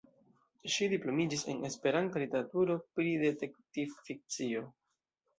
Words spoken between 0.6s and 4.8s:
Ŝi diplomiĝis en esperanta literaturo pri detektiv-fikcio.